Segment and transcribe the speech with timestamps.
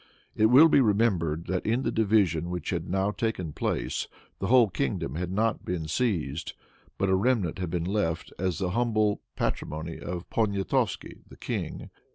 [0.35, 4.07] It will be remembered that in the division which had now taken place,
[4.39, 6.53] the whole kingdom had not been seized,
[6.97, 11.91] but a remnant had been left as the humble patrimony of Poniatowski, the king.